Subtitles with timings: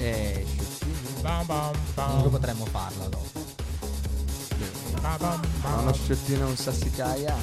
[0.00, 0.46] Eh.
[1.20, 2.06] Bam, bam, bam.
[2.06, 3.38] Comunque potremmo farla dopo.
[5.80, 7.36] Uno sciottino un sassicaia.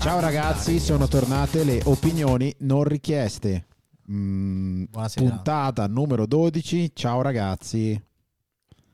[0.00, 3.66] Ciao ragazzi, sono tornate le opinioni non richieste.
[4.10, 5.28] Mm, Buonasera.
[5.28, 6.90] puntata numero 12.
[6.94, 8.00] Ciao ragazzi,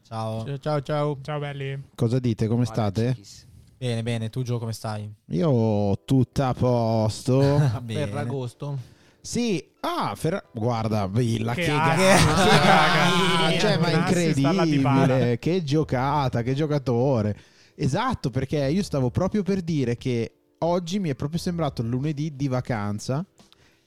[0.02, 0.58] Ciao.
[0.58, 1.18] Ciao, ciao.
[1.22, 1.84] Ciao, belli.
[1.94, 2.46] cosa dite?
[2.48, 3.14] Come Guarda, state?
[3.14, 3.46] cichis.
[3.78, 4.28] Bene, bene.
[4.28, 5.10] Tu, Gio, come stai?
[5.30, 7.38] Io tutto a posto.
[7.82, 8.06] Bene.
[8.06, 8.94] Ferragosto.
[9.26, 13.50] Sì, ah, Ferra- guarda, Villa, che, Che ga- aga, che raga.
[13.50, 17.36] ga- cioè, ma incredibile, che giocata, che giocatore.
[17.74, 22.46] Esatto, perché io stavo proprio per dire che oggi mi è proprio sembrato lunedì di
[22.46, 23.26] vacanza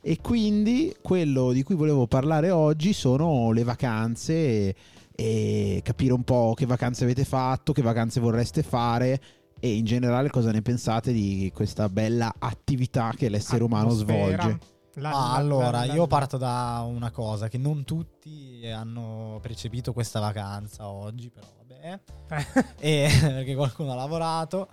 [0.01, 4.75] e quindi quello di cui volevo parlare oggi sono le vacanze e,
[5.15, 9.21] e capire un po' che vacanze avete fatto, che vacanze vorreste fare
[9.57, 14.77] e in generale cosa ne pensate di questa bella attività che l'essere umano svolge.
[14.99, 19.93] La- Ah, la- allora, la- io parto da una cosa, che non tutti hanno percepito
[19.93, 21.99] questa vacanza oggi, però vabbè,
[22.79, 24.69] e, perché qualcuno ha lavorato.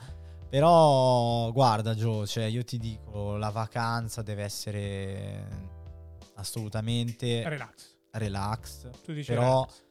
[0.48, 5.74] Però guarda Gio, cioè io ti dico, la vacanza deve essere
[6.36, 7.94] assolutamente Relax.
[8.12, 9.82] relax, Tu dici però relax.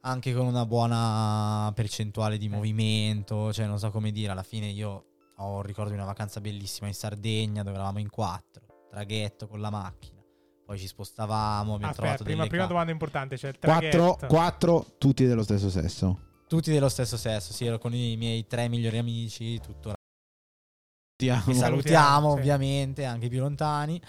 [0.00, 5.04] anche con una buona percentuale di movimento, cioè non so come dire, alla fine io
[5.36, 8.63] ho un ricordo di una vacanza bellissima in Sardegna dove eravamo in quattro,
[8.94, 10.22] traghetto con la macchina,
[10.64, 14.26] poi ci spostavamo, abbiamo Aspetta, trovato prima, prima domanda importante, c'è il Quattro, traghetto.
[14.26, 16.18] quattro, tutti dello stesso sesso.
[16.46, 19.94] tutti dello stesso sesso, sì, ero con i miei tre migliori amici, tuttora
[21.16, 21.42] Ti amo.
[21.46, 22.38] Li Salutiamo, salutiamo sì.
[22.38, 24.00] ovviamente, anche i più lontani.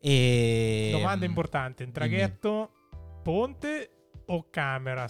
[0.00, 2.70] E Domanda importante, in traghetto,
[3.22, 3.99] ponte
[4.32, 5.06] o camera?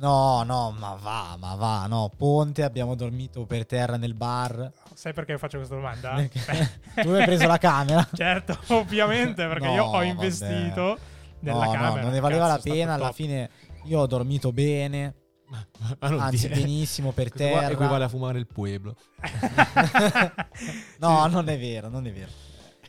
[0.00, 4.70] No, no, ma va, ma va, no, Ponte, abbiamo dormito per terra nel bar.
[4.94, 6.14] Sai perché faccio questa domanda?
[7.00, 8.06] Tu hai preso la camera?
[8.12, 10.04] certo, ovviamente, perché No, io ho vabbè.
[10.06, 10.98] investito
[11.40, 11.94] nella no, camera.
[11.94, 12.94] no, non ne valeva Cazzo, la pena.
[12.94, 13.14] Alla top.
[13.14, 13.50] fine
[13.84, 15.14] io ho dormito bene,
[15.48, 16.60] Ma non anzi dire.
[16.60, 17.72] benissimo per Questo qua terra.
[17.74, 18.96] equivale a fumare il pueblo.
[20.98, 22.30] No, non è vero, non è vero.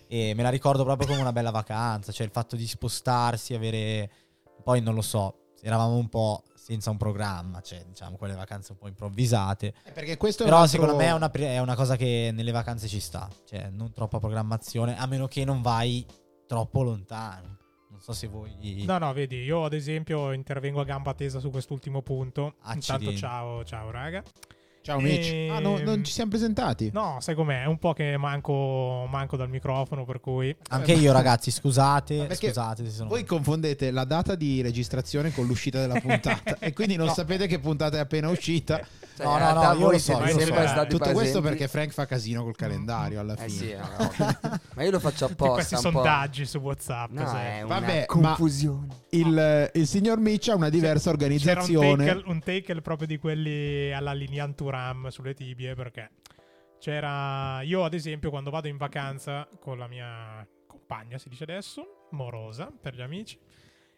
[0.08, 4.10] E me la ricordo proprio come una bella vacanza, cioè il fatto di spostarsi, avere...
[4.64, 8.80] Poi non lo so, eravamo un po' senza un programma, cioè diciamo quelle vacanze un
[8.80, 9.74] po' improvvisate.
[9.84, 12.32] Eh, Perché questo è un Però altro- secondo me è una, è una cosa che
[12.34, 16.06] nelle vacanze ci sta, cioè non troppa programmazione, a meno che non vai
[16.48, 17.58] troppo lontano.
[17.90, 18.84] Non so se voi...
[18.86, 22.56] No, no, vedi, io ad esempio intervengo a gamba tesa su quest'ultimo punto.
[22.58, 23.18] Intanto Accidenti.
[23.18, 24.24] ciao, ciao raga.
[24.86, 25.32] Ciao Mitch.
[25.32, 26.92] E- Ah, no, non ci siamo presentati.
[26.94, 27.64] No, sai com'è?
[27.64, 30.56] È un po' che manco, manco dal microfono, per cui...
[30.70, 33.10] Anche io ragazzi, scusate, scusate se sono...
[33.10, 37.14] Voi confondete la data di registrazione con l'uscita della puntata e quindi non No.
[37.14, 38.80] sapete che puntata è appena uscita.
[39.16, 40.86] Cioè, No, no, no, io lo so, io lo so.
[40.88, 43.58] Tutto questo perché Frank fa casino col calendario alla Eh fine.
[43.58, 44.60] sì, no.
[44.76, 45.82] ma io lo faccio questi apposta po'.
[45.82, 47.12] sondaggi su WhatsApp.
[47.12, 47.46] No, sai.
[47.60, 48.88] è una Vabbè, ma- confusione.
[49.12, 52.06] Il, il signor Mitch ha una diversa C'era un organizzazione.
[52.06, 56.12] tackle, un tackle proprio di quelli alla linea Turam sulle tibie perché
[56.80, 62.08] c'era io ad esempio quando vado in vacanza con la mia compagna si dice adesso
[62.12, 63.40] morosa per gli amici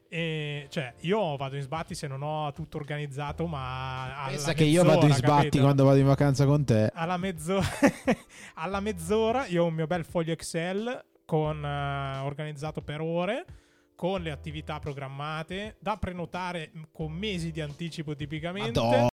[0.10, 4.84] e cioè io vado in sbatti se non ho tutto organizzato ma Pensa che io
[4.84, 5.64] vado in mezz'ora, sbatti capito?
[5.64, 6.92] quando vado in vacanza con te.
[6.94, 7.66] alla mezz'ora
[8.56, 13.46] alla mezz'ora io ho un mio bel foglio Excel con eh, organizzato per ore
[13.96, 19.08] con le attività programmate da prenotare con mesi di anticipo tipicamente Madonna.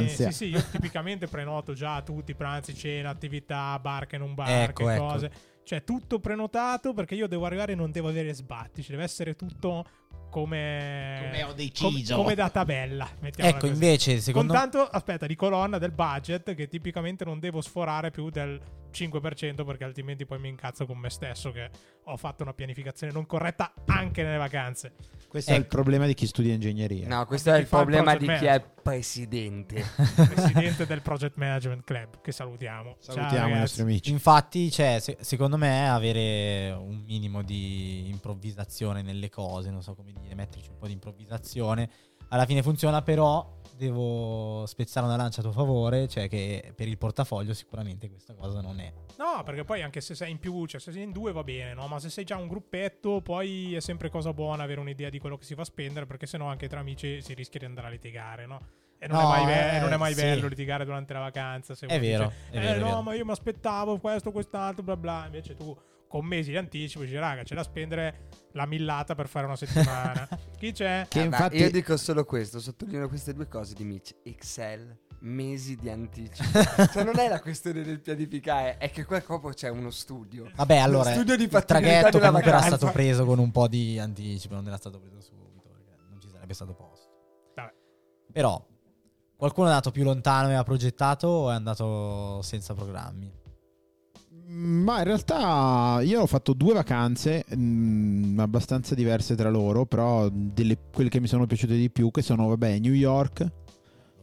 [0.00, 4.48] Eh, sì, sì, io tipicamente prenoto già tutti pranzi, cena, attività, bar che non bar,
[4.48, 5.06] Ecco, che ecco.
[5.06, 5.30] cose.
[5.66, 8.84] Cioè, tutto prenotato perché io devo arrivare e non devo avere sbatti.
[8.84, 9.84] Ci deve essere tutto
[10.30, 11.22] come...
[11.24, 12.14] Come ho com- deciso.
[12.14, 13.08] come da tabella.
[13.18, 13.72] mettiamola Ecco, così.
[13.72, 18.30] invece, Con secondo tanto, aspetta, di colonna del budget che tipicamente non devo sforare più
[18.30, 18.60] del
[18.96, 21.68] 5% perché altrimenti poi mi incazzo con me stesso che
[22.04, 24.94] ho fatto una pianificazione non corretta anche nelle vacanze.
[25.28, 25.68] Questo è il Ecco.
[25.76, 27.06] problema di chi studia ingegneria.
[27.08, 29.84] No, questo è il fa il problema di chi è presidente.
[30.14, 32.96] Presidente del Project Management Club, che salutiamo.
[33.00, 33.60] Ciao, Salutiamo i ragazzi.
[33.60, 34.10] nostri amici.
[34.10, 40.12] Infatti, cioè, se- secondo me avere un minimo di improvvisazione nelle cose, non so come
[40.12, 41.90] dire, metterci un po' di improvvisazione,
[42.28, 46.98] alla fine funziona, però devo spezzare una lancia a tuo favore, cioè che per il
[46.98, 48.92] portafoglio sicuramente questa cosa non è.
[49.18, 51.74] No, perché poi anche se sei in più, cioè se sei in due va bene,
[51.74, 51.86] no?
[51.86, 55.36] Ma se sei già un gruppetto, poi è sempre cosa buona avere un'idea di quello
[55.36, 58.46] che si fa spendere, perché sennò anche tra amici si rischia di andare a litigare,
[58.46, 58.60] no?
[58.98, 60.22] E non No, è mai, be- eh, non è mai sì.
[60.22, 61.74] bello litigare durante la vacanza.
[61.74, 63.02] Se È vero, dice, è eh vero, è no, vero.
[63.02, 65.22] ma io mi aspettavo questo, quest'altro, bla bla.
[65.26, 65.76] Invece tu
[66.08, 70.28] con mesi di anticipo dici, raga, c'è da spendere la millata per fare una settimana.
[70.56, 71.06] Chi c'è?
[71.08, 74.14] Che Eh, ma infatti io dico solo questo, sottolineo queste due cose di Mitch.
[74.22, 76.44] Excel, mesi di anticipo.
[76.92, 80.50] cioè non è la questione del pianificare, è che qua proprio c'è uno studio.
[80.54, 82.76] Vabbè, allora, Lo studio di il traghetto comunque era vacanza.
[82.76, 86.28] stato preso con un po' di anticipo, non era stato preso subito, perché non ci
[86.28, 87.10] sarebbe stato posto.
[87.54, 87.72] Vabbè.
[88.32, 88.66] Però,
[89.36, 93.44] qualcuno è andato più lontano e ha progettato o è andato senza programmi?
[94.48, 100.78] Ma in realtà io ho fatto due vacanze mm, abbastanza diverse tra loro, però delle,
[100.92, 103.44] quelle che mi sono piaciute di più, che sono, vabbè, New York,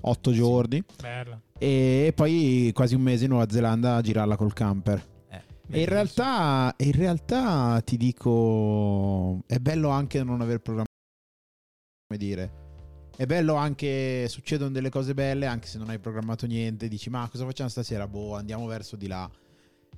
[0.01, 0.37] otto Sì.
[0.37, 1.39] giorni, Bella.
[1.57, 5.05] e poi quasi un mese in Nuova Zelanda a girarla col camper.
[5.29, 5.41] Eh,
[5.71, 10.91] E in realtà, in realtà ti dico, è bello anche non aver programmato,
[12.07, 12.61] come dire.
[13.15, 17.27] È bello anche, succedono delle cose belle anche se non hai programmato niente, dici ma
[17.29, 18.07] cosa facciamo stasera?
[18.07, 19.29] Boh, andiamo verso di là.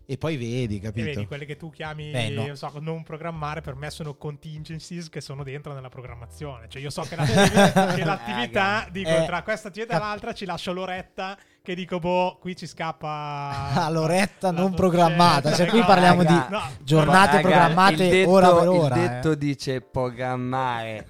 [0.07, 1.05] E poi vedi, E capito?
[1.05, 2.45] vedi, quelle che tu chiami, Beh, no.
[2.45, 6.67] non so, non programmare, per me sono contingencies che sono dentro nella programmazione.
[6.69, 10.45] Cioè, io so che, l'attività, che l'attività, dico, Eh, tra questa attività e l'altra ci
[10.45, 13.73] lascio l'oretta che dico, boh, qui ci scappa...
[13.85, 16.45] Ah, l'oretta la non docetta, programmata, cioè qui no, parliamo raga.
[16.47, 18.95] di no, giornate Raga, programmate detto- ora per ora.
[18.95, 19.07] Il eh.
[19.07, 21.07] detto dice programmare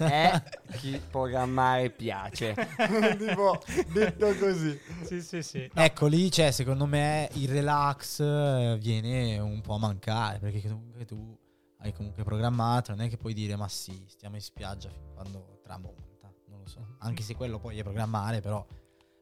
[0.08, 0.42] è
[0.78, 2.54] chi programmare piace.
[3.18, 3.62] tipo,
[3.92, 4.78] detto così.
[5.04, 5.70] Sì, sì, sì.
[5.72, 11.04] Ecco lì, cioè, secondo me il relax eh, viene un po' a mancare perché comunque
[11.04, 11.38] tu
[11.82, 15.60] hai comunque programmato, non è che puoi dire ma sì, stiamo in spiaggia fin quando
[15.62, 16.96] tramonta, non lo so.
[16.98, 18.64] Anche se quello poi è programmare, però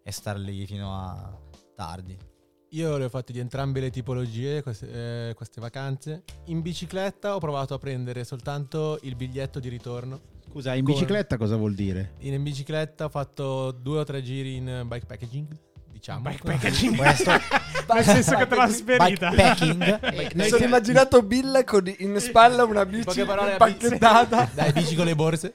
[0.02, 1.38] è star lì fino a
[1.74, 2.36] tardi.
[2.72, 6.24] Io le ho fatte di entrambe le tipologie, queste, eh, queste vacanze.
[6.46, 10.36] In bicicletta ho provato a prendere soltanto il biglietto di ritorno.
[10.50, 12.14] Scusa, in bicicletta cosa vuol dire?
[12.20, 15.46] In, in bicicletta ho fatto due o tre giri in bike packaging,
[15.90, 16.22] diciamo.
[16.22, 16.96] Bike packaging.
[16.98, 17.30] Questo
[17.94, 19.30] Nel senso che te l'ha sperita.
[19.30, 24.50] bikepacking Mi sono immaginato Bill con in spalla una bici impacchettata.
[24.52, 25.54] Dai, bici con le borse.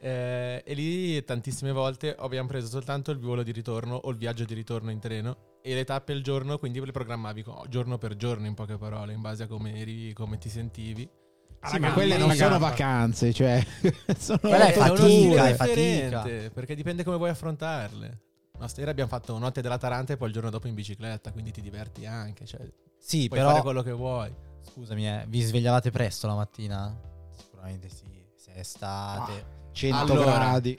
[0.00, 4.44] Eh, e lì tantissime volte abbiamo preso soltanto il volo di ritorno o il viaggio
[4.44, 8.46] di ritorno in treno e le tappe il giorno, quindi le programmavi giorno per giorno
[8.46, 11.08] in poche parole, in base a come eri, come ti sentivi.
[11.64, 13.64] Sì, ma quelle non sono vacanze, cioè
[14.18, 16.22] sono Quella è fatica, è fatica.
[16.52, 18.20] Perché dipende come vuoi affrontarle.
[18.58, 21.50] No, stasera abbiamo fatto notte della Taranta e poi il giorno dopo in bicicletta, quindi
[21.52, 22.44] ti diverti anche.
[22.46, 22.60] Cioè,
[22.98, 24.32] Sì, puoi però fare quello che vuoi.
[24.72, 26.94] scusami, eh, vi svegliavate presto la mattina?
[27.36, 28.06] Sicuramente sì,
[28.36, 29.44] se è estate.
[29.72, 30.32] 100 Allora.
[30.34, 30.78] gradi.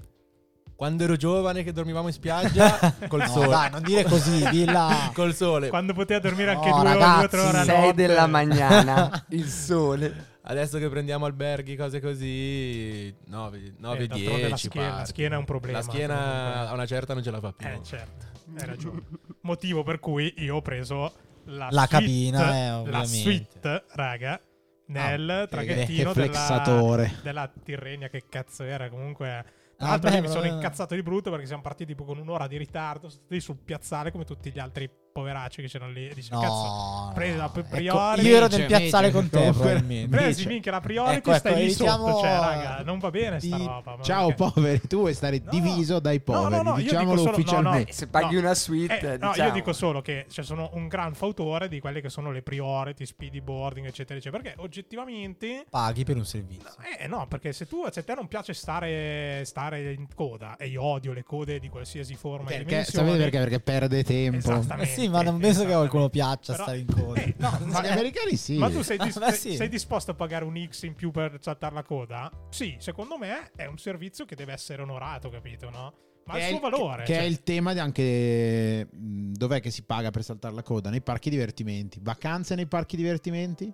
[0.75, 2.77] Quando ero giovane che dormivamo in spiaggia,
[3.07, 3.47] col No, sole.
[3.47, 5.11] dai, non dire così, dilla.
[5.15, 5.69] Col sole.
[5.69, 7.93] Quando poteva dormire No, anche due, o ragazzi, due o tre ore a 6 notte.
[7.93, 10.31] della mañana, il sole.
[10.45, 15.35] Adesso che prendiamo alberghi, cose così, 9, Eh, 9 d'altronde 10 la schiena, la schiena
[15.35, 15.77] è un problema.
[15.77, 16.67] La schiena comunque.
[16.67, 17.67] a una certa non ce la fa più.
[17.67, 18.25] Eh, certo,
[18.59, 19.01] hai ragione.
[19.41, 21.13] Motivo per cui io ho preso
[21.45, 24.41] la, La suite- cabina, eh, la suite, raga,
[24.87, 27.13] nel Ah, che- traghettino che della, flexatore.
[27.23, 29.45] della Tirrenia, che cazzo era comunque...
[29.77, 32.17] Tra Ah, l'altro beh, io mi sono incazzato di brutto perché siamo partiti tipo con
[32.19, 36.07] un'ora di ritardo, sono stati sul piazzale come tutti gli altri poveracci che c'erano lì.
[36.09, 37.51] E dici, No, cazzo, da no.
[37.53, 40.09] priori- Ecco, io ero nel piazzale con te, probabilmente.
[40.15, 43.39] presi minchia la priority Ecco, ecco, stai lì evitiamo- sotto, cioè raga, non va bene
[43.39, 43.97] sta Di- roba.
[44.01, 45.51] Ciao perché- poveri, tu vuoi stare No.
[45.51, 47.91] diviso dai No, no, poveri, no, io diciamolo solo- no, no, ufficialmente.
[47.93, 48.39] Se paghi No.
[48.41, 49.47] una suite, Eh, no, diciamo.
[49.47, 53.05] io dico solo che cioè, sono un gran fautore di quelle che sono le priority,
[53.05, 54.41] speedy boarding, eccetera, eccetera.
[54.41, 55.65] Perché oggettivamente.
[55.69, 56.69] Paghi per un servizio.
[56.99, 60.67] Eh no, perché se tu se a te non piace stare, stare in coda, e
[60.67, 63.07] io odio le code di qualsiasi forma e Perché, dimensione.
[63.07, 63.39] sapete perché?
[63.39, 64.35] Perché perde tempo.
[64.35, 64.91] Eh Esattamente.
[65.03, 67.21] Sì, ma non penso che a qualcuno piaccia Però- stare in coda.
[67.21, 68.57] Eh, no, Ma ma, gli americani sì.
[68.57, 69.55] ma tu sei, dis- Beh, sei- sì.
[69.57, 72.31] sei disposto a pagare un X in più per saltare la coda?
[72.49, 75.93] Sì, secondo me è un servizio che deve essere onorato, capito, no?
[76.25, 77.03] Ma ha Che il suo valore.
[77.03, 80.89] Che cioè- è il tema di anche dov'è che si paga per saltare la coda?
[80.89, 81.99] Nei parchi divertimenti.
[82.01, 83.71] Vacanze nei parchi divertimenti?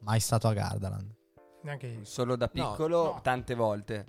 [0.00, 1.12] Mai stato a Gardaland.
[1.64, 2.04] Neanche io.
[2.04, 3.20] Solo da No, piccolo, no.
[3.22, 4.06] tante volte.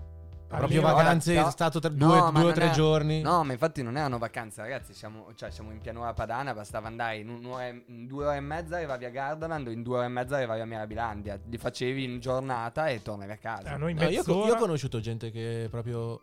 [0.58, 1.48] Proprio vacanze, no.
[1.48, 3.22] è stato tra No, due, o tre è- giorni.
[3.22, 4.94] No, ma infatti non erano vacanze, ragazzi.
[4.94, 6.54] Siamo, cioè, siamo in pianura padana.
[6.54, 9.98] Bastava andare in, un'ora in due ore e mezza, arrivavi a Gardaland, o in due
[9.98, 11.40] ore e mezza arrivavi a Mirabilandia.
[11.46, 13.74] Li facevi in giornata e tornavi a casa.
[13.74, 16.20] Eh, No, io, io ho conosciuto gente che proprio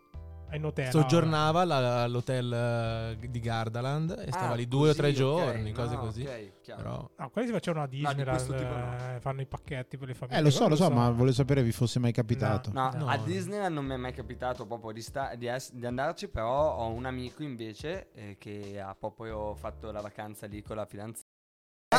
[0.55, 0.89] in hotel.
[0.91, 5.95] soggiornava all'hotel eh, di Gardaland e stava Ah, lì due o tre così, giorni, cose
[5.95, 6.21] no, così.
[6.23, 6.81] ok, chiaro.
[6.81, 9.15] Però No, quelli si facevano a di Disneyland, questo tipo no.
[9.15, 10.39] eh, fanno i pacchetti per le famiglie.
[10.39, 12.71] Eh, lo so, lo so, ma volevo sapere vi fosse mai capitato.
[12.71, 13.23] No, No, a no.
[13.23, 16.89] Disneyland non mi è mai capitato proprio di, sta- di ess- di andarci, però ho
[16.91, 21.26] un amico invece eh, che ha proprio fatto la vacanza lì con la fidanzata.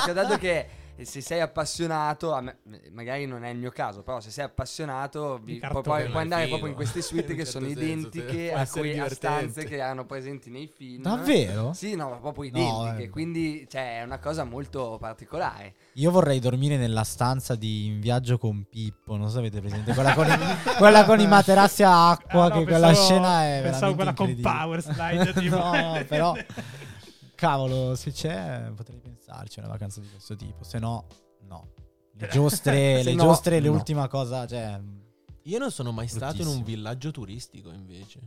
[0.02, 0.66] Ecco, dato che
[1.00, 2.56] se sei appassionato, a me-
[2.90, 5.82] magari non è il mio caso, però se sei appassionato vi- puoi, cartone.
[5.84, 6.56] puoi- puoi andare Figo.
[6.56, 9.14] proprio in queste suite In che sono certo senso, identiche a, divertente.
[9.14, 11.02] stanze che erano presenti nei film.
[11.02, 11.72] Davvero?
[11.72, 13.10] Sì, no, ma proprio No, identiche, eh.
[13.10, 15.74] quindi cioè, è una cosa molto particolare.
[15.92, 19.14] Io vorrei dormire nella stanza di In viaggio con Pippo.
[19.16, 22.46] Non so se avete presente quella con i, quella con i materassi a acqua.
[22.46, 23.60] Ah, no, che quella pensavo- scena è.
[23.62, 24.36] Pensavo quella con.
[24.40, 25.32] Power Slide.
[25.38, 25.56] tipo.
[25.58, 26.34] no, no, però.
[27.36, 30.64] Cavolo, se c'è, potrei pensarci una vacanza di questo tipo.
[30.64, 31.06] Se no,
[31.42, 31.72] no.
[32.12, 33.72] Le giostre, Se le no, giostre è no.
[33.72, 34.46] l'ultima cosa.
[34.46, 34.80] Cioè,
[35.42, 38.20] Io non sono mai stato in un villaggio turistico invece.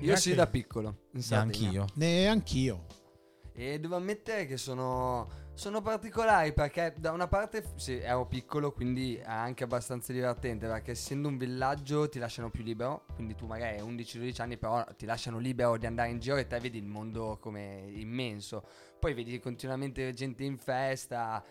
[0.00, 1.08] Io sì, da piccolo.
[1.12, 1.66] in Sardegna.
[1.66, 1.84] anch'io.
[1.94, 2.86] Neanch'io.
[3.52, 9.16] E devo ammettere che sono, sono particolari perché da una parte sì, ero piccolo, quindi
[9.16, 13.80] è anche abbastanza divertente perché essendo un villaggio ti lasciano più libero, quindi tu magari
[13.80, 16.86] hai 11-12 anni però ti lasciano libero di andare in giro e te vedi il
[16.86, 18.62] mondo come immenso.
[18.98, 21.42] Poi vedi continuamente gente in festa,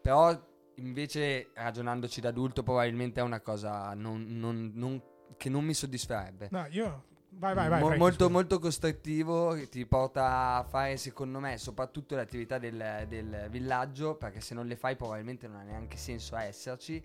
[0.00, 5.02] però invece ragionandoci da adulto probabilmente è una cosa non- non- non-
[5.36, 6.48] che non mi soddisferebbe.
[6.50, 7.04] No, io.
[7.34, 7.80] Vai, vai, vai.
[7.80, 8.28] Mo- molto, scusa.
[8.28, 14.16] molto costrittivo che ti porta a fare secondo me soprattutto le attività del, del villaggio
[14.16, 17.02] perché se non le fai probabilmente non ha neanche senso esserci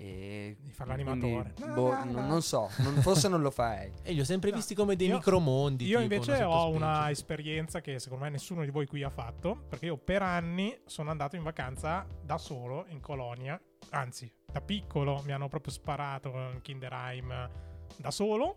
[0.00, 1.52] e Di fare l'animatore.
[1.54, 4.56] quindi, boh, non, non so non- forse non lo farei E li ho sempre No,
[4.56, 5.86] visti come dei io- micromondi.
[5.86, 9.10] Io tipo, invece una ho una esperienza che secondo me nessuno di voi qui ha
[9.10, 14.60] fatto, perché io per anni sono andato in vacanza da solo in colonia, anzi da
[14.60, 17.50] piccolo mi hanno proprio sparato in Kinderheim
[17.96, 18.54] da solo,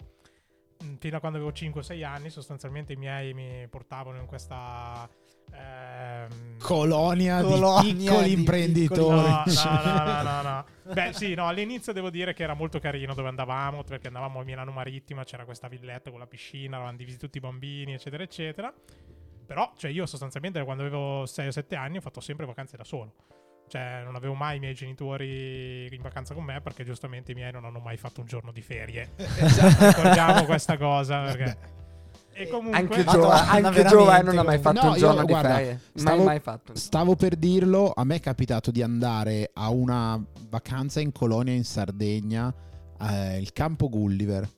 [0.84, 5.08] Mm, fino a quando avevo 5-6 anni sostanzialmente i miei mi portavano in questa...
[5.54, 9.30] ehm, Colonia, Colonia di piccoli di imprenditori.
[9.30, 10.66] No, no, no, no, no, no.
[10.94, 14.44] Beh, sì, no, all'inizio devo dire che era molto carino dove andavamo, perché andavamo a
[14.44, 18.74] Milano Marittima, c'era questa villetta con la piscina, avevamo divisi tutti i bambini, eccetera, eccetera.
[19.46, 22.84] Però, cioè, io sostanzialmente quando avevo 6 o 7 anni ho fatto sempre vacanze da
[22.84, 23.14] solo.
[23.68, 27.54] Cioè, non avevo mai i miei genitori in vacanza con me perché giustamente i miei
[27.54, 29.12] non hanno mai fatto un giorno di ferie.
[29.16, 31.80] Ricordiamo questa cosa perché...
[32.34, 32.80] E comunque...
[32.80, 35.32] anche, Madonna, Giova, anche veramente, Giova non ha mai fatto No, un io, giorno di
[35.32, 39.70] guarda, ferie stavo- mai fatto Stavo per dirlo, a me è capitato di andare a
[39.70, 42.54] una vacanza in colonia in Sardegna,
[43.02, 44.50] eh, il campo Gulliver,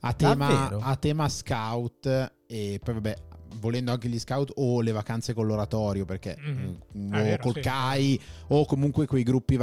[0.00, 3.14] a tema, a tema scout e poi vabbè,
[3.56, 6.76] volendo anche gli scout o le vacanze con l'oratorio perché Mhm.
[6.98, 7.60] mm, È o vero, col sì.
[7.60, 9.56] CAI o comunque quei gruppi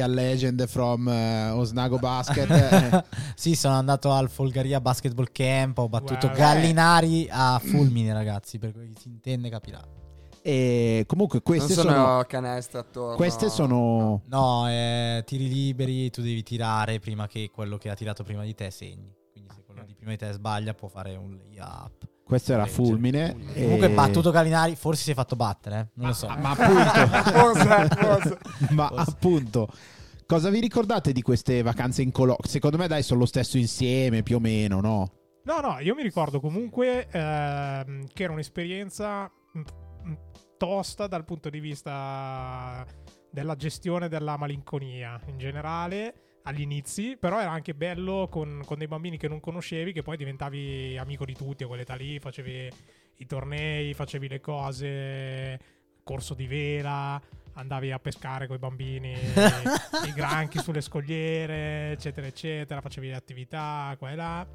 [0.00, 5.78] a Legend from eh, Osnago Basket eh, sì, sono andato al Folgaria Basketball Camp.
[5.78, 6.36] Ho battuto Wow.
[6.36, 8.58] Gallinari a fulmine, ragazzi.
[8.58, 9.80] Per cui si intende, capirà.
[10.42, 16.22] e comunque queste non sono, sono, canestro attorno queste sono No, eh, tiri liberi, tu
[16.22, 19.14] devi tirare prima che quello che ha tirato prima di te segni.
[19.32, 22.16] Quindi se quello di prima di te sbaglia può fare un layup.
[22.28, 25.86] Questo era fulmine e- Comunque battuto Gallinari, forse si è fatto battere, eh?
[25.94, 26.26] non lo so.
[26.26, 28.38] Ah, ma appunto Forse, forse.
[28.74, 29.10] Ma Forse.
[29.10, 29.68] appunto,
[30.26, 32.36] cosa vi ricordate di queste vacanze in colonia?
[32.46, 35.10] Secondo me, dai, sono lo stesso insieme, più o meno, no?
[35.44, 39.22] No, no, io mi ricordo comunque ehm, che era un'esperienza
[39.56, 39.60] mm,
[40.08, 40.12] mm,
[40.58, 42.84] tosta dal punto di vista
[43.30, 48.88] della gestione della malinconia in generale agli inizi, però era anche bello con, con dei
[48.88, 52.70] bambini che non conoscevi, che poi diventavi amico di tutti a quell'età lì, facevi
[53.16, 55.60] i tornei, facevi le cose,
[56.02, 57.20] corso di vela,
[57.52, 59.12] andavi a pescare con i bambini
[60.06, 64.46] i granchi sulle scogliere, eccetera, eccetera, facevi le attività qua e là.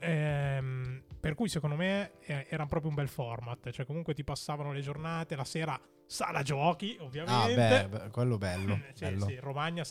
[0.00, 4.72] Ehm, per cui secondo me eh, era proprio un bel format, cioè comunque ti passavano
[4.72, 7.54] le giornate, la sera sala giochi, Ah, ovviamente.
[7.54, 8.80] beh, beh, quello bello.
[8.94, 9.26] Sì, bello.
[9.26, 9.84] sì, Romagna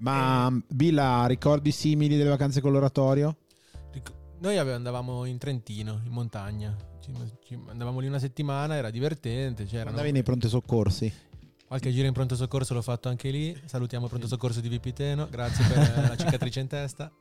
[0.00, 3.36] Ma Billa, ricordi simili delle vacanze con l'oratorio?
[4.38, 6.74] Noi andavamo in Trentino, in montagna.
[7.68, 9.64] Andavamo lì una settimana, era divertente.
[9.64, 11.12] C'erano Andavi nei pronti soccorsi.
[11.66, 13.60] qualche giro in pronto soccorso, l'ho fatto anche lì.
[13.66, 15.28] Salutiamo il pronto soccorso di Vipiteno.
[15.28, 15.76] Grazie per
[16.08, 17.12] la cicatrice in testa.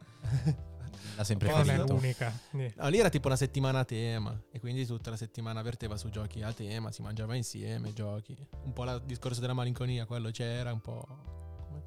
[1.18, 2.32] L'ha sempre non è l'unica.
[2.52, 2.72] Sì.
[2.78, 4.40] No, lì era tipo una settimana a tema.
[4.52, 6.94] E quindi tutta la settimana verteva su giochi a tema.
[6.94, 8.38] Si mangiava insieme, giochi.
[8.64, 10.72] Un po' il discorso della malinconia, quello c'era.
[10.72, 11.06] Un po'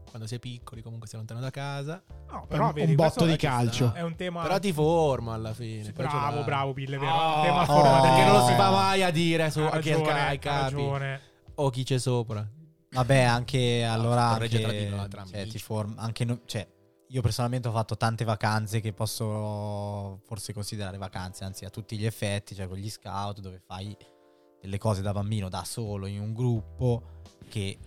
[0.09, 2.03] quando è piccoli, comunque si è lontano da casa.
[2.31, 3.93] No, però un, vedi, un botto di calcio.
[3.95, 5.85] È un tema Però ti forma alla fine.
[5.85, 6.43] Sì, bravo, l'ha.
[6.45, 7.13] bravo, Bill, è vero.
[7.13, 8.03] Oh, un tema oh.
[8.03, 8.57] Perché non lo si Eh.
[8.57, 10.75] fa mai a dire su, Ha a chi è il ragione, ca- capi.
[10.75, 11.21] ragione.
[11.55, 12.47] O chi c'è sopra.
[12.91, 16.67] Vabbè, anche allora corregge anche, tra di noi, tra cioè, ti form- anche no- cioè,
[17.09, 22.05] io personalmente ho fatto tante vacanze che posso forse considerare vacanze, anzi a tutti gli
[22.07, 23.97] effetti, cioè con gli scout dove fai
[24.61, 27.03] delle cose da bambino da solo in un gruppo
[27.49, 27.79] che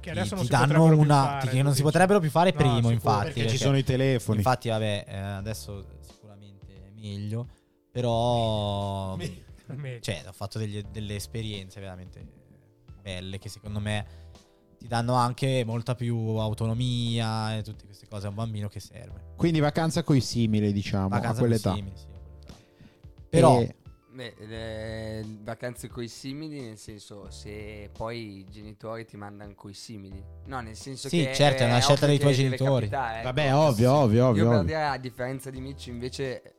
[0.00, 2.20] Che ti, adesso non ti si danno potrebbero più una fare, che non si potrebbero
[2.20, 4.38] più fare No, primo, sicuro, infatti, perché Perché ci sono i telefoni.
[4.38, 7.46] infatti vabbè, eh, adesso sicuramente è meglio,
[7.90, 9.16] però
[9.68, 10.00] Meglio.
[10.00, 12.26] cioè, ho fatto degli- delle esperienze veramente
[13.02, 14.06] belle che secondo me
[14.78, 19.32] ti danno anche molta più autonomia e tutte queste cose a un bambino che serve.
[19.36, 21.74] Quindi vacanza coi simili, diciamo, Vacanza a quell'età.
[21.74, 22.54] simili, sì, a quell'età.
[23.28, 23.74] Però E-
[24.20, 30.22] Beh, le vacanze coi simili, nel senso, se poi i genitori ti mandano coi simili.
[30.44, 31.32] No, nel senso Sì, che.
[31.32, 32.86] certo, è una scelta dei tuoi genitori.
[32.90, 33.24] capitare, ecco.
[33.24, 34.62] Vabbè, ovvio, ovvio, ovvio, Io per ovvio.
[34.74, 36.54] dire, a differenza di Mitch, invece.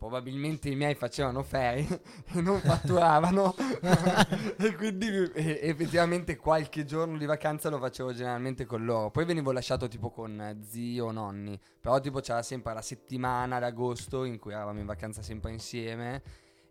[0.00, 1.84] Probabilmente i miei facevano ferie
[2.32, 3.54] e non fatturavano
[4.56, 9.10] e quindi eh, effettivamente qualche giorno di vacanza lo facevo generalmente con loro.
[9.10, 13.58] Poi venivo lasciato tipo con eh, zio o nonni, però tipo c'era sempre la settimana
[13.58, 16.22] d'agosto in cui eravamo in vacanza sempre insieme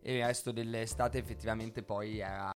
[0.01, 2.51] e il resto dell'estate effettivamente poi era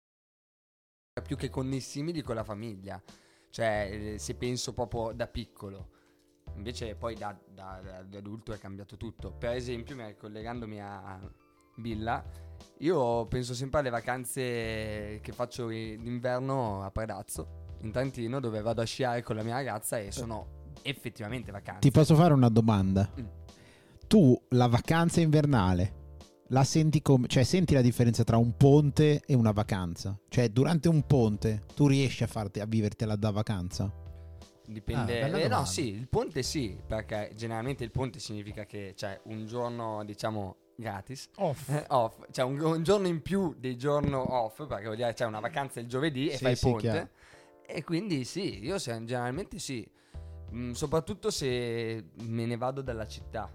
[1.24, 3.02] più che con i simili con la famiglia.
[3.52, 5.90] Cioè, eh, se penso proprio da piccolo.
[6.56, 9.32] Invece poi da, da- da- adulto è cambiato tutto.
[9.34, 11.20] Per esempio, mi- collegandomi a
[11.76, 12.24] Billa,
[12.80, 14.42] io penso sempre alle vacanze
[15.22, 19.56] che faccio in- d'inverno a Predazzo, in Trentino, dove vado a sciare con la mia
[19.56, 21.82] ragazza e sono effettivamente vacanze.
[21.82, 23.10] Ti posso fare una domanda?
[23.20, 23.26] Mm.
[24.08, 25.99] Tu la vacanza invernale
[26.50, 30.18] la senti come, cioè senti la differenza tra un ponte e una vacanza?
[30.30, 33.92] Cioè durante un ponte tu riesci a farti a vivertela da vacanza?
[34.66, 35.22] Dipende.
[35.24, 39.46] Ah, eh, no, sì, il ponte sì, perché generalmente il ponte significa che c'è un
[39.48, 41.30] giorno, diciamo, gratis.
[41.38, 41.70] Off.
[41.70, 45.26] eh, off, cioè un, un giorno in più dei giorni off, perché vuol dire c'è
[45.26, 46.88] una vacanza il giovedì e Sì, fai sì, ponte.
[46.90, 47.10] chiaro.
[47.66, 49.88] E quindi sì, io se- generalmente sì,
[50.52, 53.52] Mm, soprattutto se me ne vado dalla città.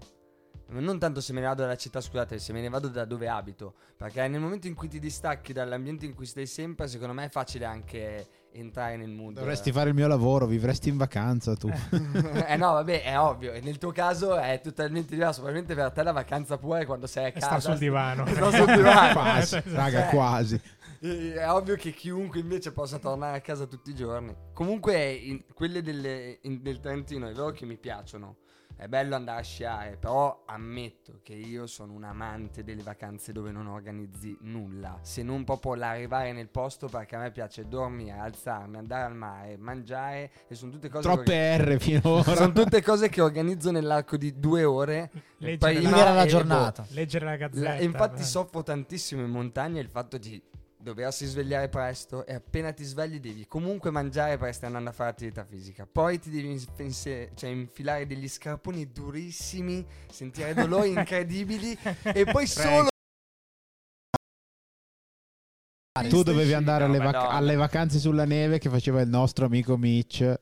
[0.67, 3.27] Non tanto se me ne vado dalla città, scusate, se me ne vado da dove
[3.29, 3.75] abito.
[3.95, 7.29] Perché nel momento in cui ti distacchi dall'ambiente in cui stai sempre, secondo me è
[7.29, 9.35] facile anche entrare nel mood.
[9.35, 11.69] Dovresti fare il mio lavoro, vivresti in vacanza tu.
[12.47, 13.51] eh no, vabbè, è ovvio.
[13.53, 15.41] E nel tuo caso è totalmente diverso.
[15.41, 17.59] Probabilmente per te la vacanza pure è quando sei a casa.
[17.59, 18.25] sta sul divano.
[18.25, 19.13] Sta sul divano.
[19.19, 20.61] quasi, raga, Cioè, quasi.
[21.01, 24.33] eh, È ovvio che chiunque invece possa tornare a casa tutti i giorni.
[24.53, 28.37] Comunque, in- quelle delle- in- del Trentino è vero che mi piacciono.
[28.77, 33.49] È bello andare a sciare, però ammetto che io sono un amante delle vacanze dove
[33.49, 38.75] non organizzi nulla, se non proprio l'arrivare nel posto perché a me piace dormire, alzarmi,
[38.75, 42.23] andare al mare, mangiare e sono tutte cose che Troppe R finora.
[42.35, 45.09] sono tutte cose che organizzo nell'arco di due ore.
[45.37, 46.85] Leggere la- la giornata.
[46.89, 47.69] Leggere la gazzetta.
[47.75, 48.25] la- infatti eh.
[48.25, 50.41] soffro tantissimo in montagna il fatto di
[50.85, 55.09] doversi svegliare presto e appena ti svegli devi comunque mangiare perché stai andando a fare
[55.09, 55.87] attività fisica.
[55.91, 61.75] Poi ti devi inse- cioè, infilare degli scarponi durissimi, sentire dolori incredibili
[62.13, 62.87] e poi solo...
[66.07, 67.33] Tu dovevi andare alle, No, vac- Madonna.
[67.35, 70.37] alle vacanze sulla neve che faceva il nostro amico Mitch.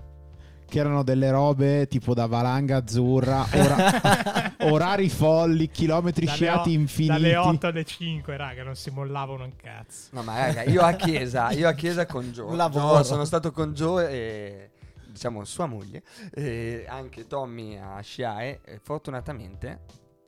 [0.66, 6.74] Che erano delle robe tipo da valanga azzurra, ora- orari folli, chilometri Dalle sciati o-
[6.74, 7.14] infiniti.
[7.22, 10.08] Dalle 8 alle 5, raga, non si mollavano un cazzo.
[10.12, 12.56] No ma raga, io a chiesa, io a chiesa con Joe.
[12.58, 12.96] Lavoro.
[12.96, 14.70] Joe, sono stato con Joe e
[15.06, 16.02] diciamo sua moglie
[16.34, 19.82] e anche Tommy a sciare e fortunatamente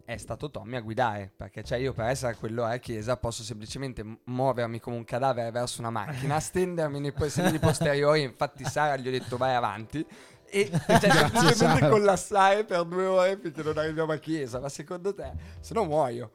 [0.05, 3.41] è stato Tommy a guidare perché cioè io per essere a quell'ora a chiesa posso
[3.41, 9.07] semplicemente muovermi come un cadavere verso una macchina, stendermi nei sedili posteriori, infatti Sara gli
[9.07, 10.05] ho detto vai avanti
[10.47, 11.89] e cioè, semplicemente Sara.
[11.89, 16.31] collassare per due ore finché non arriviamo a chiesa, ma secondo te se no muoio.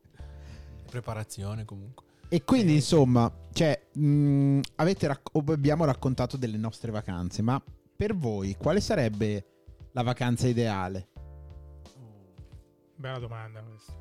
[0.90, 2.06] Preparazione comunque.
[2.30, 7.62] E quindi, insomma, cioè, mh, avete rac- o abbiamo raccontato delle nostre vacanze, ma
[7.96, 9.46] per voi quale sarebbe
[9.94, 11.08] la vacanza ideale?
[13.00, 13.94] Bella domanda questa.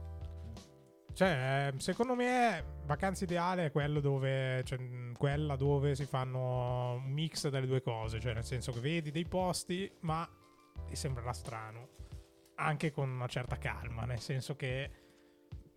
[1.13, 4.77] Cioè, eh, secondo me, vacanza ideale è quello dove, cioè,
[5.17, 8.19] quella dove si fanno un mix delle due cose.
[8.19, 10.29] Cioè, nel senso che vedi dei posti, ma
[10.85, 11.91] ti sembrerà strano.
[12.57, 14.91] Anche con una certa calma, nel senso che.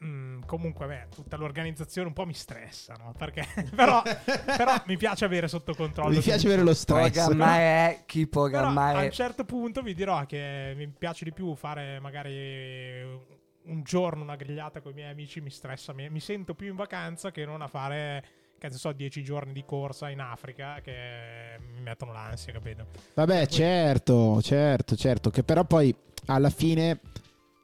[0.05, 3.13] Mh, comunque, beh, tutta l'organizzazione un po' mi stressa, no?
[3.17, 6.15] Perché, però, però mi piace avere sotto controllo.
[6.15, 7.11] Mi piace avere lo stress.
[7.11, 9.05] Programmare è chi a programmare.
[9.05, 14.35] un certo punto vi dirò che mi piace di più fare magari un giorno una
[14.35, 17.61] grigliata con i miei amici, mi stressa, mi, mi sento più in vacanza che non
[17.61, 18.23] a fare,
[18.57, 22.87] che ne so, dieci giorni di corsa in Africa che mi mettono l'ansia, capito?
[23.13, 25.95] Vabbè, certo, certo, certo, che però poi
[26.27, 26.99] alla fine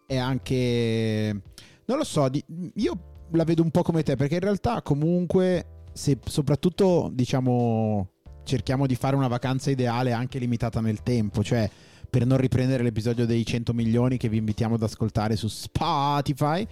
[0.06, 1.42] è anche...
[1.88, 2.44] Non lo so, di-
[2.76, 8.12] io la vedo un po' come te, perché in realtà comunque, se soprattutto diciamo
[8.44, 11.70] cerchiamo di fare una vacanza ideale anche limitata nel tempo, cioè
[12.10, 16.66] per non riprendere l'episodio dei 100 milioni che vi invitiamo ad ascoltare su Spotify,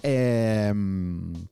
[0.00, 1.48] ehm,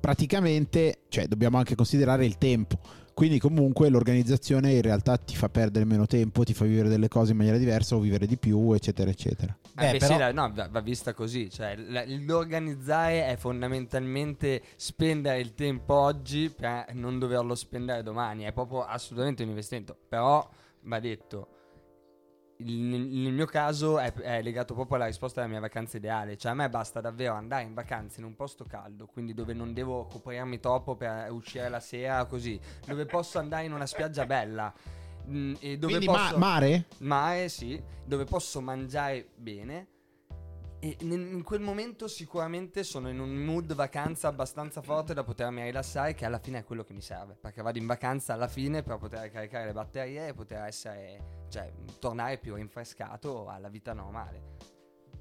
[0.00, 2.78] praticamente, cioè dobbiamo anche considerare il tempo.
[3.16, 7.30] Quindi comunque l'organizzazione in realtà ti fa perdere meno tempo, ti fa vivere delle cose
[7.30, 9.56] in maniera diversa o vivere di più, eccetera, eccetera.
[9.62, 11.48] Eh, Beh, beh, però- sì, la- no, va, va vista così.
[11.48, 18.44] Cioè, la- l'organizzare è fondamentalmente spendere il tempo oggi per non doverlo spendere domani.
[18.44, 19.96] È proprio assolutamente un investimento.
[20.10, 20.46] Però
[20.82, 21.48] va detto.
[22.58, 26.36] Il- nel mio caso è, è legato proprio alla risposta della mia vacanza ideale.
[26.36, 29.72] Cioè, a me basta davvero andare in vacanza in un posto caldo, quindi dove non
[29.72, 34.72] devo coprirmi troppo per uscire la sera, così, dove posso andare in una spiaggia bella.
[35.28, 36.38] mm, e dove Quindi ma- posso...
[36.38, 36.84] mare?
[36.98, 39.86] mare, sì, dove posso mangiare bene.
[40.78, 45.62] E in, in quel momento sicuramente sono in un mood vacanza abbastanza forte da potermi
[45.62, 47.36] rilassare, che alla fine è quello che mi serve.
[47.40, 51.72] Perché vado in vacanza alla fine per poter caricare le batterie e poter essere, cioè,
[51.98, 54.74] tornare più rinfrescato alla vita normale.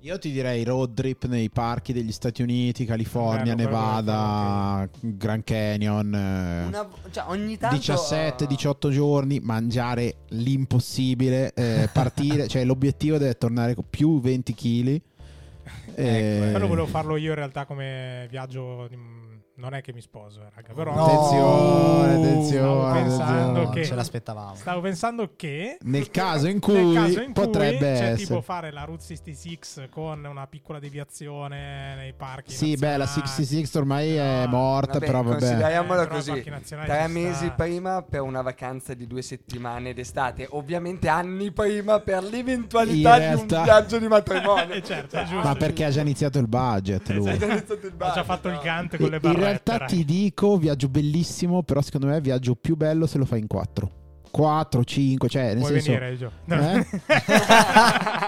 [0.06, 6.14] Io ti direi road trip nei parchi degli Stati Uniti, California, Bello, Nevada, Grand Canyon.
[6.14, 7.78] eh, Una, cioè, ogni tanto.
[7.78, 15.02] 17-18 giorni, mangiare l'impossibile, eh, partire, cioè l'obiettivo deve tornare con più 20 kg.
[15.96, 18.90] Ecco, quello volevo farlo io in realtà come viaggio.
[19.58, 20.94] Non è che mi sposo, eh, raga, però.
[20.94, 21.06] No.
[21.06, 23.70] Attenzione, Stavo attenzione, pensando attenzione.
[23.72, 24.56] che- ce l'aspettavamo.
[24.56, 25.78] Stavo pensando che.
[25.84, 28.16] Nel caso in cui caso in cui potrebbe c'è essere.
[28.16, 32.52] tipo fare la Route 66 con una piccola deviazione nei parchi.
[32.54, 33.32] Sì, beh, la nazionali.
[33.32, 35.38] 66 ormai è No, morta, vabbè, però vabbè.
[35.40, 36.44] consideriamolo Eh, così.
[36.44, 37.52] Tre mesi sta.
[37.52, 40.48] prima per una vacanza di due settimane d'estate.
[40.52, 44.64] Ovviamente anni prima per l'eventualità In di realtà- un viaggio di matrimonio.
[44.76, 45.48] Eh, certo, è giusto.
[45.48, 47.30] Ma perché ha già iniziato il budget lui.
[47.30, 48.60] Hai già iniziato il Ho già budget, fatto il no?
[48.60, 49.44] cante con le In barrette.
[49.46, 53.40] Realtà ti dico, viaggio bellissimo, però secondo me è viaggio più bello se lo fai
[53.40, 54.04] in quattro.
[54.36, 55.92] 4, 5, cioè nel Puoi senso...
[55.92, 56.32] venire, Gio.
[56.50, 56.86] Eh?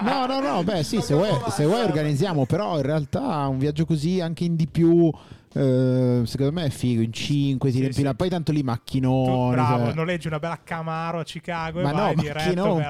[0.04, 3.84] no, no, no, beh sì, se vuoi, se vuoi organizziamo, però in realtà un viaggio
[3.84, 5.12] così anche in di più,
[5.54, 8.16] eh, secondo me è figo, in 5 ti Sì, riempi la- sì.
[8.16, 9.50] poi tanto lì Tu, macchinoni.
[9.50, 12.82] bravo, cioè- noleggi una bella Camaro a Chicago Ma e no, vai diretto macchino, un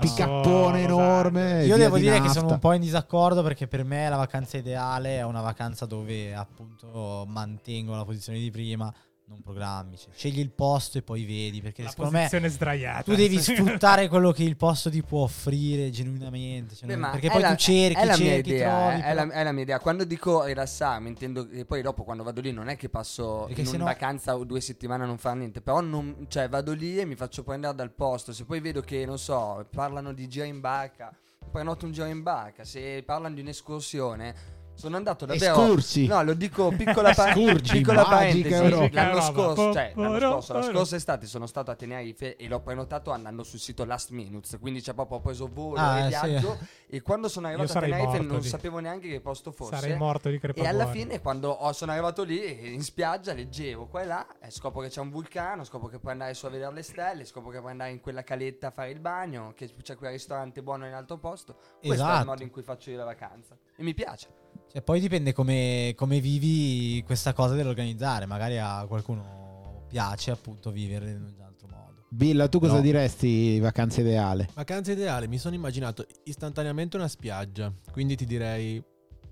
[0.73, 1.65] Los enorme.
[1.65, 2.41] Io devo di dire che nafta.
[2.41, 6.35] sono un po' in disaccordo perché per me la vacanza ideale è una vacanza dove
[6.35, 8.93] appunto mantengo la posizione di prima,
[9.29, 9.97] non programmi.
[9.99, 13.03] cioè, scegli il posto e poi vedi perché La secondo me sdraiata.
[13.03, 16.75] tu devi sfruttare quello che il posto ti può offrire genuinamente.
[16.75, 18.95] cioè, Beh, non- perché poi la- tu cerchi, è la mia cerchi, idea, trovi.
[18.95, 19.79] eh, è, però- la, è la mia idea.
[19.81, 23.61] Quando dico rilassarmi, intendo che poi dopo quando vado lì non è che passo Perché
[23.61, 26.73] in una no- vacanza o due settimane a non fare niente, però non, cioè, vado
[26.73, 28.33] lì e mi faccio prendere dal posto.
[28.33, 31.15] Se poi vedo che, non so, parlano di giro in barca,
[31.51, 32.65] prenoto un giro in barca.
[32.65, 34.35] Se parlano di un'escursione,
[34.79, 35.61] sono andato davvero...
[35.61, 36.07] Escursi.
[36.07, 38.55] No, lo dico piccola, pa- Scurgi, piccola parentesi.
[38.55, 38.89] Europa.
[38.93, 43.11] L'anno scorso, cioè, l'anno scorso, la scorsa estate sono stato a Tenerife e l'ho prenotato
[43.11, 46.09] andando sul sito Last Minutes, quindi c'è proprio ho preso volo Ah, e sì.
[46.09, 48.47] viaggio e quando sono arrivato a Tenerife non lì.
[48.47, 49.75] sapevo neanche che posto fosse.
[49.77, 50.69] Sarei morto di E crepagore.
[50.73, 54.51] alla fine, quando ho- sono arrivato lì eh, in spiaggia, leggevo qua e là, e
[54.51, 57.51] scopro che c'è un vulcano, scopro che puoi andare su a vedere le stelle, scopro
[57.51, 60.87] che puoi andare in quella caletta a fare il bagno, che c'è quel ristorante buono
[60.87, 61.55] in altro posto.
[61.55, 62.25] Questo è il Esatto.
[62.27, 63.57] modo in cui faccio io la vacanza.
[63.77, 64.38] E mi piace.
[64.71, 68.27] Cioè, poi dipende come, come vivi questa cosa dell'organizzare.
[68.27, 72.05] Magari a qualcuno piace appunto vivere in un altro modo.
[72.11, 72.81] Billa, tu cosa No.
[72.81, 74.49] diresti vacanza ideale?
[74.55, 78.83] Vacanza ideale, mi sono immaginato istantaneamente una spiaggia, quindi ti direi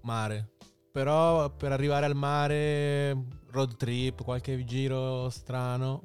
[0.02, 0.52] mare.
[0.90, 3.14] Però per arrivare al mare,
[3.50, 6.00] road trip, qualche giro strano.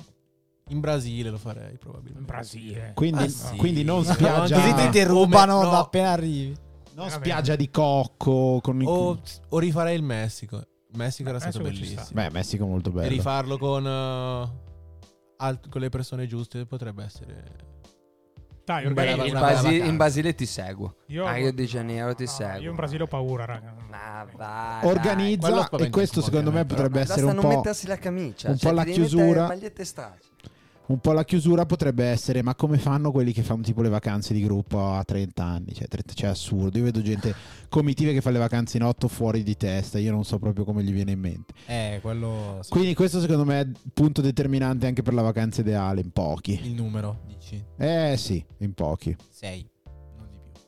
[0.67, 2.19] In Brasile lo farei probabilmente.
[2.19, 2.91] In Brasile.
[2.95, 3.55] Quindi, Ah, sì.
[3.55, 5.69] quindi non No, spiaggia, Così ti derubano no.
[5.69, 6.53] da appena arrivi.
[6.95, 8.59] Non Va spiaggia di cocco.
[8.61, 10.57] Con i- O, o rifarei il Messico.
[10.57, 12.01] Il Messico era Eh, stato Messico bellissimo.
[12.03, 12.13] sta.
[12.13, 13.07] Beh, Messico molto E bello.
[13.09, 14.49] rifarlo con, eh,
[15.37, 17.69] alt- con le persone giuste potrebbe essere...
[18.63, 20.97] Dai, in, una bella Basi- in Basile ti seguo.
[21.07, 22.61] Io- a Rio de Janeiro ti No, seguo.
[22.61, 23.75] Io in Brasile ho paura, raga.
[23.89, 24.79] Ma va.
[24.83, 28.49] Organizza e questo secondo me potrebbe Basta essere un non po', mettersi la camicia.
[28.49, 29.47] un cioè, po' la ti chiusura.
[30.91, 34.33] Un po' la chiusura potrebbe essere ma come fanno quelli che fanno tipo le vacanze
[34.33, 37.33] di gruppo a 30 anni cioè, 30 cioè, è assurdo io vedo gente
[37.69, 40.83] comitive che fa le vacanze in otto fuori di testa io non so proprio come
[40.83, 42.59] gli viene in mente Eh, quello.
[42.61, 42.69] sì.
[42.71, 46.59] quindi questo secondo me è il punto determinante anche per la vacanza ideale in pochi
[46.63, 47.63] Il numero, dici.
[47.77, 49.69] eh sì in pochi 6.
[50.17, 50.61] Non di più.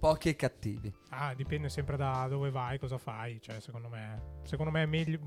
[0.00, 0.92] Pochi e cattivi.
[1.10, 3.38] Ah, dipende sempre da dove vai, cosa fai.
[3.40, 5.18] Cioè, secondo me, secondo me è meglio.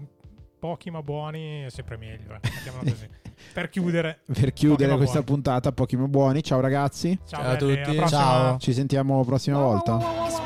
[0.61, 2.35] Pochi ma buoni è sempre meglio.
[2.35, 2.39] Eh.
[2.43, 3.09] Mettiamola così.
[3.51, 4.19] per chiudere.
[4.31, 5.41] per chiudere questa buoni.
[5.41, 7.81] puntata pochi ma buoni ciao ragazzi Ciao, Ciao a tutti.
[7.95, 8.07] prossima.
[8.07, 8.57] Ciao.
[8.59, 10.39] ci sentiamo la prossima volta is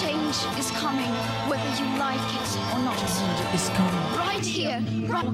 [0.00, 1.10] change is coming,
[1.48, 2.96] whether you like it or not.
[4.16, 5.26] Right here, right